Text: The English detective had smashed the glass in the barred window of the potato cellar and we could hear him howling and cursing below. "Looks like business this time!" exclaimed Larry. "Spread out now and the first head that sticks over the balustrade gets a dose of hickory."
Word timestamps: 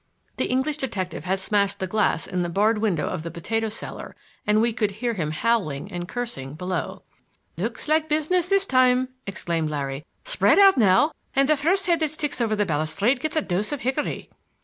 The 0.37 0.47
English 0.47 0.77
detective 0.77 1.25
had 1.25 1.39
smashed 1.39 1.77
the 1.77 1.85
glass 1.85 2.25
in 2.25 2.41
the 2.41 2.49
barred 2.49 2.79
window 2.79 3.07
of 3.07 3.21
the 3.21 3.29
potato 3.29 3.69
cellar 3.69 4.15
and 4.47 4.59
we 4.59 4.73
could 4.73 4.89
hear 4.93 5.13
him 5.13 5.29
howling 5.29 5.91
and 5.91 6.07
cursing 6.07 6.55
below. 6.55 7.03
"Looks 7.55 7.87
like 7.87 8.09
business 8.09 8.49
this 8.49 8.65
time!" 8.65 9.09
exclaimed 9.27 9.69
Larry. 9.69 10.03
"Spread 10.23 10.57
out 10.57 10.75
now 10.75 11.11
and 11.35 11.47
the 11.47 11.55
first 11.55 11.85
head 11.85 11.99
that 11.99 12.09
sticks 12.09 12.41
over 12.41 12.55
the 12.55 12.65
balustrade 12.65 13.19
gets 13.19 13.37
a 13.37 13.41
dose 13.43 13.71
of 13.71 13.81
hickory." 13.81 14.31